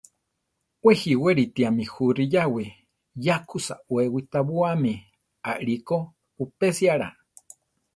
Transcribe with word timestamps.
Wé 0.83 0.91
jiwéritiame 1.01 1.83
jú 1.91 2.05
riyáwi, 2.17 2.65
ya 3.25 3.35
kú 3.47 3.57
sawé 3.67 4.03
witabóame 4.13 4.93
arikó 5.51 5.97
upésiala. 6.43 7.07